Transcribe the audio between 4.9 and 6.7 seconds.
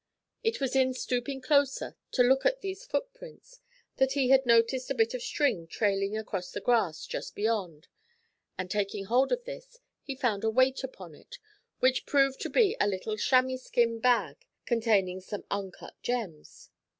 bit of string trailing across the